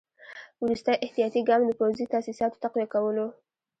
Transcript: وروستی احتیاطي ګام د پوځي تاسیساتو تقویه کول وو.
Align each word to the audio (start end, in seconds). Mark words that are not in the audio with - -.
وروستی 0.63 0.93
احتیاطي 1.05 1.41
ګام 1.49 1.61
د 1.65 1.71
پوځي 1.79 2.05
تاسیساتو 2.13 2.61
تقویه 2.63 2.87
کول 2.93 3.15
وو. 3.17 3.29